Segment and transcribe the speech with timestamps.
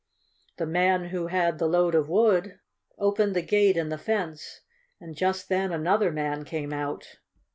[0.57, 2.59] The man who had the load of wood
[2.97, 4.61] opened the gate in the fence,
[4.99, 7.19] and just then another man came out.